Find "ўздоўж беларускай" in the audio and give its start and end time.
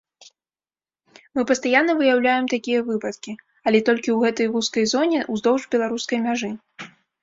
5.39-6.19